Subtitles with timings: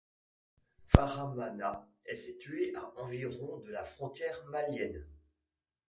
[0.87, 5.05] Faramana est située à environ de la frontière malienne.